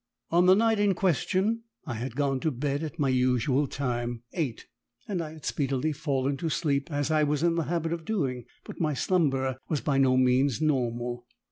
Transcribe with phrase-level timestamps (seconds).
[0.31, 4.65] On the night in question, I had gone to bed at my usual time eight
[5.07, 8.45] and I had speedily fallen to sleep, as I was in the habit of doing;
[8.63, 11.27] but my slumber was by no means normal.